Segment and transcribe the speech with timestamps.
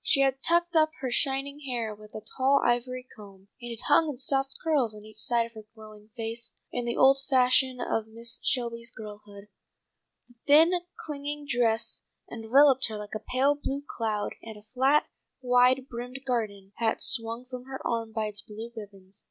[0.00, 4.08] She had tucked up her shining hair with a tall ivory comb, and it hung
[4.10, 8.04] in soft curls on each side of her glowing face, in the old fashion of
[8.06, 8.38] Mrs.
[8.44, 9.48] Shelby's girlhood.
[10.28, 10.72] The thin,
[11.04, 15.06] clinging dress enveloped her like a pale blue cloud, and a flat,
[15.40, 19.26] wide brimmed garden hat swung from her arm by its blue ribbons.